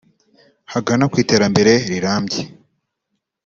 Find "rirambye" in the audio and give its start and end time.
1.91-2.41